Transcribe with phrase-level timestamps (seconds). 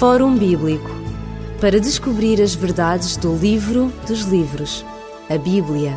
[0.00, 0.90] Fórum Bíblico
[1.60, 4.82] para descobrir as verdades do livro dos livros,
[5.28, 5.94] a Bíblia.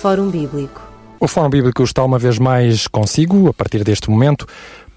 [0.00, 0.80] Fórum Bíblico.
[1.20, 4.46] O Fórum Bíblico está uma vez mais consigo, a partir deste momento,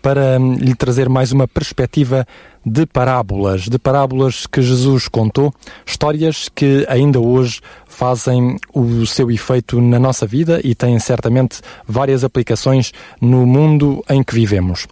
[0.02, 2.26] para hum, lhe trazer mais uma perspectiva
[2.66, 5.54] de parábolas, de parábolas que Jesus contou,
[5.86, 12.24] histórias que ainda hoje fazem o seu efeito na nossa vida e têm certamente várias
[12.24, 14.88] aplicações no mundo em que vivemos.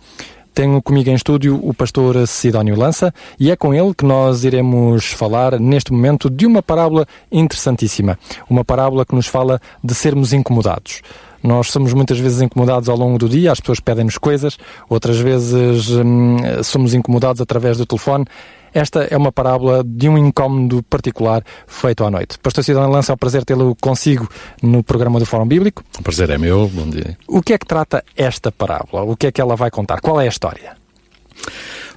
[0.59, 5.05] Tenho comigo em estúdio o pastor Sidónio Lança e é com ele que nós iremos
[5.05, 8.19] falar neste momento de uma parábola interessantíssima.
[8.49, 11.01] Uma parábola que nos fala de sermos incomodados.
[11.43, 14.57] Nós somos muitas vezes incomodados ao longo do dia, as pessoas pedem-nos coisas,
[14.89, 18.25] outras vezes hum, somos incomodados através do telefone.
[18.73, 22.37] Esta é uma parábola de um incómodo particular feito à noite.
[22.37, 24.29] Pastor Cidadão Lança, é um prazer tê-lo consigo
[24.61, 25.83] no programa do Fórum Bíblico.
[25.97, 27.17] O prazer é meu, bom dia.
[27.27, 29.03] O que é que trata esta parábola?
[29.03, 30.01] O que é que ela vai contar?
[30.01, 30.77] Qual é a história?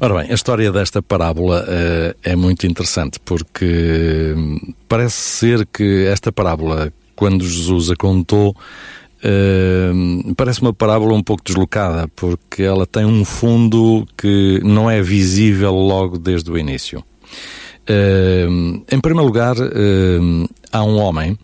[0.01, 6.07] Ora bem, a história desta parábola uh, é muito interessante porque hum, parece ser que
[6.07, 8.57] esta parábola, quando Jesus a contou,
[10.37, 15.73] Parece uma parábola um pouco deslocada, porque ela tem um fundo que não é visível
[15.75, 17.05] logo desde o início.
[17.83, 21.39] Uh, em primeiro lugar, uh, há um homem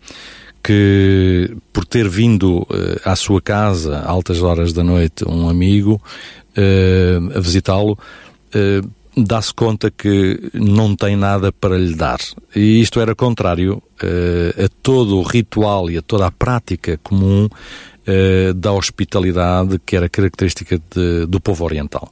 [0.63, 2.67] que, por ter vindo
[3.05, 6.01] à sua casa, altas horas da noite, um amigo
[7.33, 7.97] a visitá-lo,
[9.15, 12.19] dá-se conta que não tem nada para lhe dar.
[12.55, 17.45] E isto era contrário uh, a todo o ritual e a toda a prática comum
[17.45, 22.09] uh, da hospitalidade que era característica de, do povo oriental.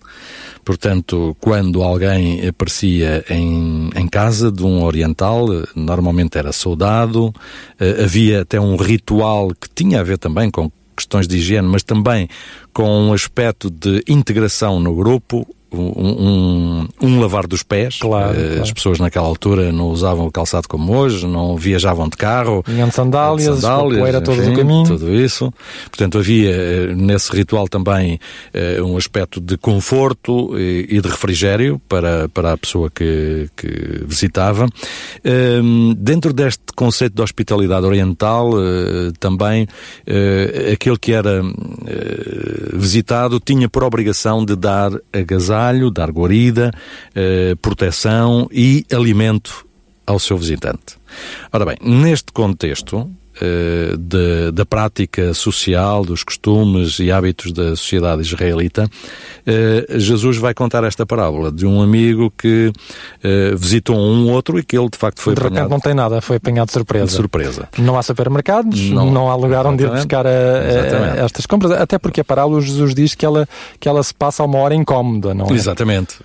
[0.66, 8.42] Portanto, quando alguém aparecia em, em casa de um oriental, normalmente era soldado, uh, havia
[8.42, 12.28] até um ritual que tinha a ver também com questões de higiene, mas também
[12.74, 15.48] com um aspecto de integração no grupo,
[15.82, 17.98] um, um, lavar dos pés.
[18.00, 22.10] Claro, uh, claro, As pessoas naquela altura não usavam o calçado como hoje, não viajavam
[22.10, 22.64] de carro.
[22.66, 24.88] Tinham sandálias, de sandálias era todo o caminho.
[24.88, 25.54] Tudo isso.
[25.90, 28.20] Portanto, havia uh, nesse ritual também
[28.54, 33.68] uh, um aspecto de conforto e, e, de refrigério para, para a pessoa que, que
[34.06, 34.68] visitava.
[35.24, 38.52] Ehm, dentro deste conceito de hospitalidade oriental,
[39.20, 39.68] também
[40.72, 41.42] aquele que era
[42.74, 46.72] visitado tinha por obrigação de dar agasalho agasalho, dar guarida,
[47.16, 49.66] eh, proteção e alimento
[50.06, 50.98] ao seu visitante.
[51.52, 53.10] Ora bem, neste contexto,
[53.40, 58.90] eh, de, da prática social, dos costumes e hábitos da sociedade israelita,
[59.46, 62.72] eh, Jesus vai contar esta parábola de um amigo que
[63.24, 65.54] eh, visitou um outro e que ele de facto foi de apanhado.
[65.54, 67.06] De repente não tem nada, foi apanhado de surpresa.
[67.06, 67.70] De surpresa.
[67.78, 72.00] Não há supermercados, não, não há lugar onde ir buscar a, a, estas compras, até
[72.00, 73.48] porque a parábola Jesus diz que ela,
[73.80, 75.54] que ela se passa a uma hora incómoda, não é?
[75.54, 76.16] Exatamente,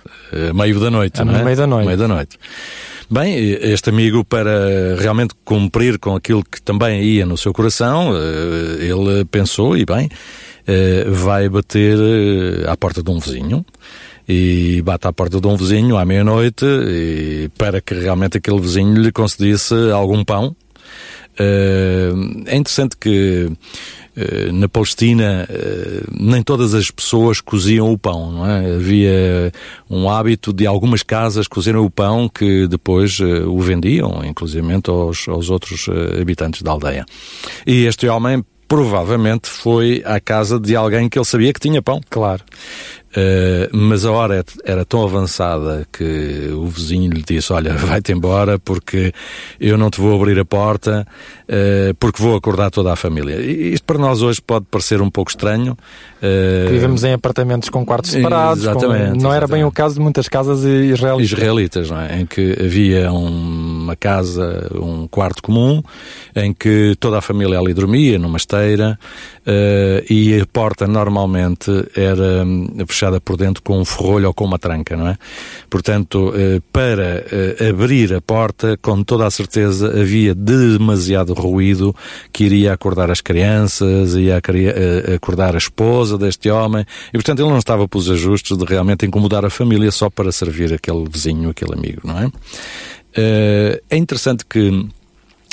[0.53, 1.43] meio da noite, é não é?
[1.43, 1.85] Meio da noite.
[1.85, 2.39] Meio da noite.
[3.13, 8.87] Bem, este amigo, para realmente cumprir com aquilo que também ia no seu coração, eh,
[8.87, 10.09] ele pensou, e bem,
[10.65, 13.63] eh, vai bater eh, à porta de um vizinho
[14.27, 16.65] e bate à porta de um vizinho à meia-noite
[17.55, 20.55] para que realmente aquele vizinho lhe concedesse algum pão.
[21.37, 23.51] É interessante que
[24.51, 28.75] na Palestina eh, nem todas as pessoas coziam o pão, não é?
[28.75, 29.51] Havia
[29.89, 35.27] um hábito de algumas casas cozerem o pão que depois eh, o vendiam, inclusive aos,
[35.27, 35.87] aos outros
[36.19, 37.05] habitantes da aldeia.
[37.65, 42.01] E este homem provavelmente foi à casa de alguém que ele sabia que tinha pão.
[42.09, 42.43] Claro.
[43.15, 48.57] Uh, mas a hora era tão avançada que o vizinho lhe disse: Olha, vai-te embora
[48.57, 49.13] porque
[49.59, 51.05] eu não te vou abrir a porta,
[51.43, 53.39] uh, porque vou acordar toda a família.
[53.39, 55.77] Isto para nós hoje pode parecer um pouco estranho.
[56.21, 58.63] Uh, Vivemos em apartamentos com quartos separados.
[58.63, 58.87] Exatamente.
[58.87, 58.95] Com...
[58.97, 59.35] Não exatamente.
[59.35, 61.31] era bem o caso de muitas casas israelitas.
[61.31, 62.21] Israelitas, não é?
[62.21, 63.11] Em que havia
[63.83, 65.83] uma casa, um quarto comum,
[66.35, 68.97] em que toda a família ali dormia, numa esteira,
[70.09, 72.45] e a porta normalmente era
[72.87, 75.17] fechada fechada por dentro com um ferrolho ou com uma tranca, não é?
[75.69, 81.95] Portanto, eh, para eh, abrir a porta, com toda a certeza havia demasiado ruído
[82.31, 87.49] que iria acordar as crianças, ia eh, acordar a esposa deste homem, e portanto ele
[87.49, 91.73] não estava pelos ajustes de realmente incomodar a família só para servir aquele vizinho, aquele
[91.73, 92.31] amigo, não é?
[93.15, 94.87] É interessante que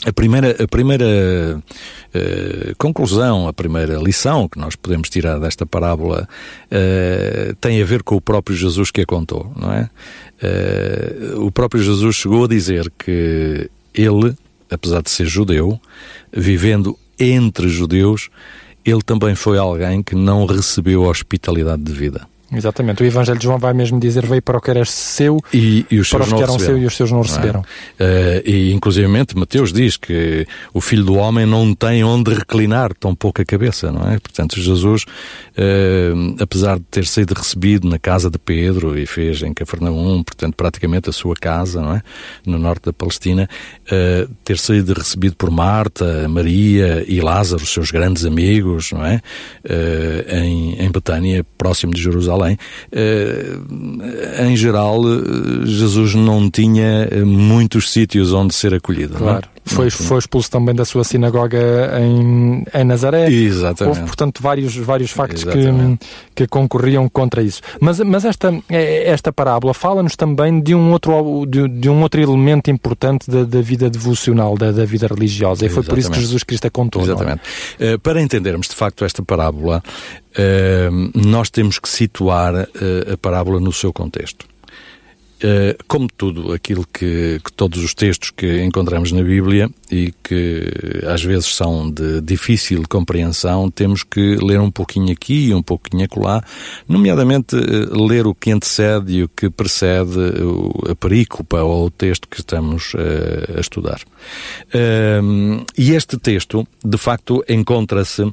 [0.07, 6.27] a primeira, a primeira uh, conclusão, a primeira lição que nós podemos tirar desta parábola
[6.67, 9.91] uh, tem a ver com o próprio Jesus que a contou, não é?
[10.43, 14.35] Uh, o próprio Jesus chegou a dizer que ele,
[14.71, 15.79] apesar de ser judeu,
[16.33, 18.31] vivendo entre judeus,
[18.83, 22.30] ele também foi alguém que não recebeu hospitalidade de vida.
[22.53, 23.03] Exatamente.
[23.03, 26.01] O Evangelho de João vai mesmo dizer: veio para o que era seu e, e
[26.01, 27.63] os para os que eram seu e os seus não receberam.
[27.99, 28.39] Não é?
[28.39, 33.15] uh, e inclusivamente Mateus diz que o Filho do Homem não tem onde reclinar tão
[33.15, 34.19] pouca cabeça, não é?
[34.19, 39.55] Portanto, Jesus, uh, apesar de ter sido recebido na casa de Pedro e fez em
[39.55, 42.03] Cafarnaum, portanto, praticamente a sua casa, não é?
[42.45, 43.49] No norte da Palestina,
[43.87, 49.21] uh, ter sido recebido por Marta, Maria e Lázaro, seus grandes amigos, não é?
[50.29, 52.40] em, em Betânia, próximo de Jerusalém.
[54.49, 55.03] Em geral,
[55.65, 59.15] Jesus não tinha muitos sítios onde ser acolhido.
[59.15, 59.49] Claro.
[59.75, 61.59] Foi, foi expulso também da sua sinagoga
[62.01, 63.31] em, em Nazaré.
[63.31, 63.97] Exatamente.
[63.97, 65.99] Houve, portanto, vários, vários factos que,
[66.35, 67.61] que concorriam contra isso.
[67.81, 72.71] Mas, mas esta, esta parábola fala-nos também de um outro, de, de um outro elemento
[72.71, 75.65] importante da, da vida devocional, da, da, vida religiosa.
[75.65, 75.89] E foi Exatamente.
[75.89, 77.03] por isso que Jesus Cristo a contou.
[77.03, 77.05] É?
[77.05, 77.43] Exatamente.
[77.79, 77.99] É?
[77.99, 79.83] Para entendermos, de facto, esta parábola,
[80.33, 84.47] uh, nós temos que situar uh, a parábola no seu contexto.
[85.43, 90.63] Eh, como tudo aquilo que, que, todos os textos que encontramos na Bíblia e que
[91.07, 96.05] às vezes são de difícil compreensão, temos que ler um pouquinho aqui e um pouquinho
[96.05, 96.45] acolá,
[96.87, 97.61] nomeadamente eh,
[97.91, 100.19] ler o que antecede e o que precede
[100.91, 104.01] a perícopa ou o texto que estamos uh, a estudar.
[105.77, 108.31] E este texto, de facto, encontra-se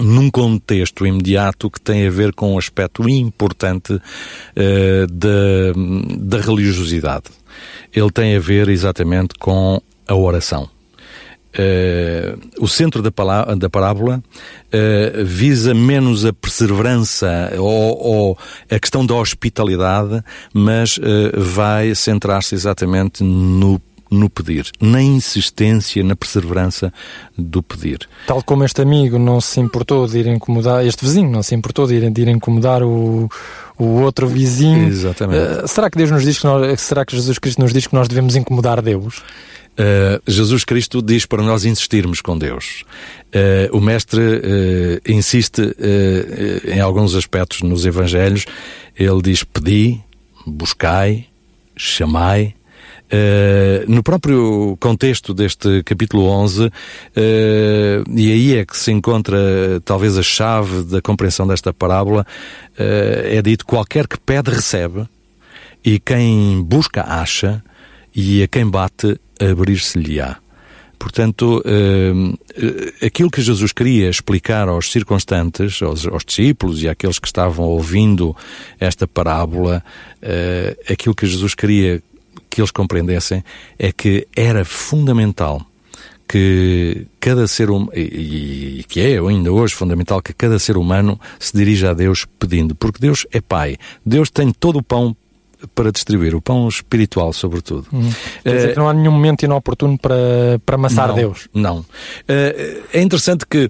[0.00, 5.72] num contexto imediato que tem a ver com um aspecto importante uh, da,
[6.18, 7.26] da religiosidade.
[7.92, 10.68] Ele tem a ver exatamente com a oração.
[11.48, 13.10] Uh, o centro da,
[13.56, 18.38] da parábola uh, visa menos a perseverança ou, ou,
[18.70, 20.22] a questão da hospitalidade,
[20.52, 21.00] mas
[21.34, 26.92] vai centrar-se exatamente no no pedir, na insistência, na perseverança
[27.36, 28.08] do pedir.
[28.26, 31.86] Tal como este amigo não se importou de ir incomodar, este vizinho não se importou
[31.86, 33.28] de ir, de ir incomodar o,
[33.76, 34.88] o outro vizinho.
[34.88, 35.64] Exatamente.
[35.64, 37.94] Uh, será que Deus nos diz que nós, será que Jesus Cristo nos diz que
[37.94, 39.22] nós devemos incomodar Deus?
[39.78, 42.84] Uh, Jesus Cristo diz para nós insistirmos com Deus.
[43.28, 45.62] Uh, o Mestre uh, insiste
[46.66, 48.44] em alguns aspectos nos Evangelhos.
[48.98, 50.00] Ele diz: Pedi,
[50.44, 51.26] buscai,
[51.76, 52.54] chamai,
[53.10, 56.70] Uh, no próprio contexto deste capítulo 11, uh,
[58.14, 59.38] e aí é que se encontra
[59.82, 62.26] talvez a chave da compreensão desta parábola,
[62.78, 65.08] uh, é dito: qualquer que pede, recebe,
[65.82, 67.64] e quem busca, acha,
[68.14, 70.36] e a quem bate, abrir-se-lhe-á.
[70.98, 71.62] Portanto,
[73.06, 78.36] aquilo que Jesus queria explicar aos circunstantes, aos, aos, discípulos e àqueles que estavam ouvindo
[78.80, 79.80] esta parábola,
[80.90, 82.02] aquilo que Jesus queria
[82.48, 83.44] que eles compreendessem
[83.78, 85.64] é que era fundamental
[86.28, 91.18] que cada ser humano, e, e, que é ainda hoje fundamental, que cada ser humano
[91.38, 93.78] se dirija a Deus pedindo, porque Deus é Pai.
[94.04, 95.16] Deus tem todo o pão
[95.74, 97.86] para distribuir, o pão espiritual, sobretudo.
[97.92, 98.12] Uhum.
[98.44, 100.14] Quer dizer que não há nenhum momento inoportuno para,
[100.64, 101.48] para amassar não, Deus.
[101.52, 101.84] Não.
[102.28, 103.68] Eh, é interessante que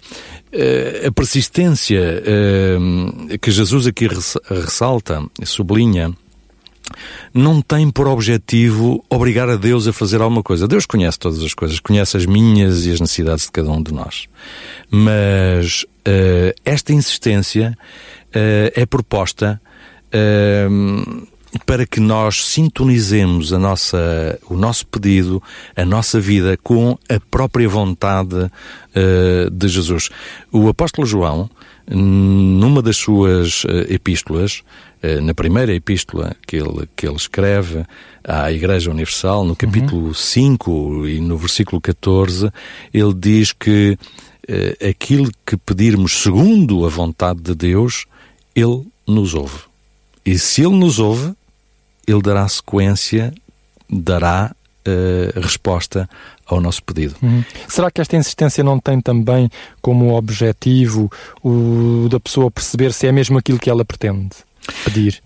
[0.53, 6.12] eh, a persistência eh, que Jesus aqui ressalta, sublinha,
[7.32, 10.69] não tem por objetivo obrigar a Deus a fazer alguma coisa.
[10.69, 13.93] Deus conhece todas as coisas, conhece as minhas e as necessidades de cada um de
[13.93, 14.26] nós.
[14.90, 17.76] Mas uh, esta insistência
[18.29, 19.61] uh, é proposta
[20.08, 21.26] uh,
[21.64, 25.42] para que nós sintonizemos a nossa, o nosso pedido,
[25.75, 28.50] a nossa vida com a própria vontade
[29.52, 30.11] de Jesus.
[30.52, 31.49] O apóstolo João,
[31.90, 34.62] numa das suas epístolas,
[35.00, 37.85] eh, na primeira epístola que ele, que ele escreve
[38.25, 40.14] à Igreja Universal, no capítulo uhum.
[40.14, 42.50] 5 e no versículo 14,
[42.92, 43.97] ele diz que
[44.49, 48.07] eh, aquilo que pedirmos segundo a vontade de Deus,
[48.57, 49.61] ele nos ouve.
[50.26, 51.33] E se ele nos ouve,
[52.07, 53.33] ele dará sequência,
[53.88, 54.54] dará
[54.88, 56.09] uh, resposta
[56.47, 57.14] ao nosso pedido.
[57.23, 57.45] Uhum.
[57.68, 61.11] Será que esta insistência não tem também como objetivo
[61.45, 64.49] o da pessoa perceber se é mesmo aquilo que ela pretende?
[64.85, 65.21] pedir.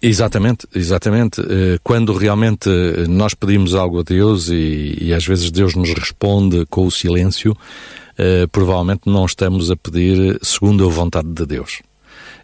[0.00, 1.40] Exatamente, exatamente.
[1.40, 2.68] Eh, quando realmente
[3.08, 7.56] nós pedimos algo a Deus e, e às vezes Deus nos responde com o silêncio,
[8.18, 11.80] eh, provavelmente não estamos a pedir segundo a vontade de Deus.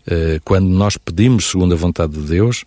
[0.07, 2.65] Eh, quando nós pedimos segundo a vontade de Deus,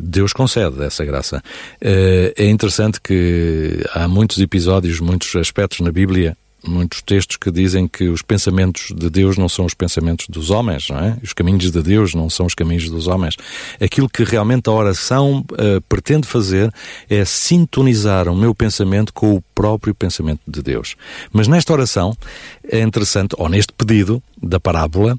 [0.00, 1.42] Deus concede essa graça.
[1.78, 6.34] É interessante que há muitos episódios, muitos aspectos na Bíblia
[6.66, 10.88] muitos textos que dizem que os pensamentos de Deus não são os pensamentos dos homens,
[10.88, 11.16] não é?
[11.22, 13.36] Os caminhos de Deus não são os caminhos dos homens.
[13.80, 16.72] Aquilo que realmente a oração uh, pretende fazer
[17.08, 20.96] é sintonizar o meu pensamento com o próprio pensamento de Deus.
[21.32, 22.16] Mas nesta oração
[22.70, 25.18] é interessante, ou neste pedido da parábola,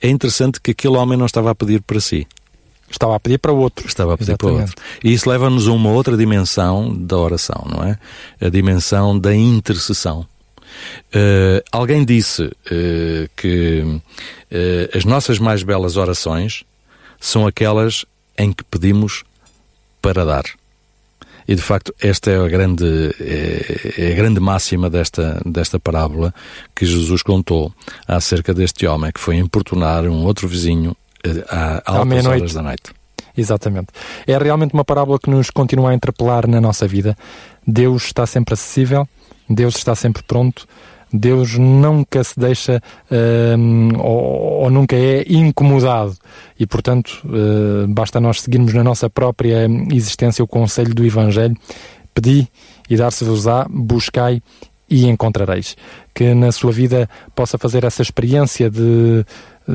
[0.00, 2.26] é interessante que aquele homem não estava a pedir para si.
[2.90, 3.86] Estava a pedir para outro.
[3.86, 4.56] Estava a pedir Exatamente.
[4.56, 4.84] para outro.
[5.04, 7.96] E isso leva-nos a uma outra dimensão da oração, não é?
[8.40, 10.26] A dimensão da intercessão.
[11.14, 16.64] Uh, alguém disse uh, que uh, as nossas mais belas orações
[17.20, 18.04] são aquelas
[18.38, 19.24] em que pedimos
[20.00, 20.44] para dar.
[21.46, 22.84] E de facto, esta é a grande,
[23.20, 26.32] é, é a grande máxima desta, desta parábola
[26.76, 27.72] que Jesus contou
[28.06, 30.96] acerca deste homem que foi importunar um outro vizinho
[31.48, 32.99] a altas horas da noite.
[33.36, 33.88] Exatamente.
[34.26, 37.16] É realmente uma parábola que nos continua a interpelar na nossa vida.
[37.66, 39.08] Deus está sempre acessível,
[39.48, 40.66] Deus está sempre pronto,
[41.12, 46.16] Deus nunca se deixa uh, ou, ou, nunca é incomodado
[46.58, 51.56] e, portanto, uh, basta nós seguirmos na nossa própria existência o conselho do Evangelho:
[52.14, 52.48] pedi
[52.88, 54.40] e dar-se-vos-á, buscai
[54.88, 55.76] e encontrareis.
[56.14, 59.24] Que na sua vida possa fazer essa experiência de,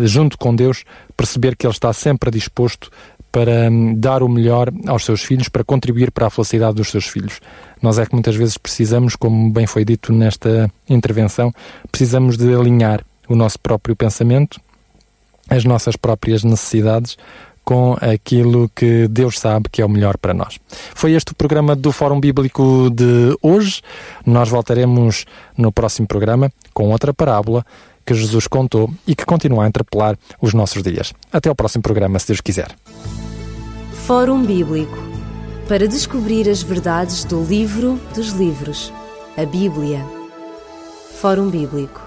[0.04, 0.84] junto com Deus,
[1.16, 2.92] perceber que Ele está sempre disposto
[3.36, 7.06] para hum, dar o melhor aos seus filhos, para contribuir para a felicidade dos seus
[7.06, 7.42] filhos.
[7.82, 11.52] Nós é que muitas vezes precisamos, como bem foi dito nesta intervenção,
[11.92, 14.58] precisamos de alinhar o nosso próprio pensamento,
[15.50, 17.18] as nossas próprias necessidades
[17.62, 20.58] com aquilo que Deus sabe que é o melhor para nós.
[20.94, 23.82] Foi este o programa do Fórum Bíblico de hoje.
[24.26, 25.26] Nós voltaremos
[25.58, 27.66] no próximo programa com outra parábola
[28.06, 31.14] que Jesus contou e que continua a interpelar os nossos dias.
[31.32, 32.76] Até ao próximo programa, se Deus quiser.
[34.06, 34.98] Fórum Bíblico
[35.68, 38.94] para descobrir as verdades do livro dos livros,
[39.36, 40.06] a Bíblia.
[41.20, 42.05] Fórum Bíblico